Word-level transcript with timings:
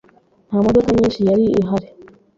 Nta 0.47 0.57
modoka 0.65 0.89
nyinshi 0.95 1.19
yari 1.29 1.45
ihari. 1.59 1.87